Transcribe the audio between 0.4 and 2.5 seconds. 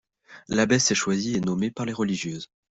L’abbesse est choisie et nommée par les religieuses.